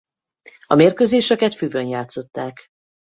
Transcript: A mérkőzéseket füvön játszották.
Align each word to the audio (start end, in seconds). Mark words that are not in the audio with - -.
A 0.67 0.75
mérkőzéseket 0.75 1.55
füvön 1.55 1.87
játszották. 1.87 2.67